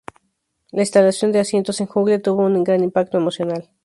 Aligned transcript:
La 0.71 0.81
instalación 0.81 1.31
de 1.31 1.37
asientos 1.37 1.79
en 1.79 1.85
"Jungle" 1.85 2.17
tuvo 2.17 2.47
un 2.47 2.63
gran 2.63 2.83
impacto 2.83 3.17
emocional. 3.17 3.69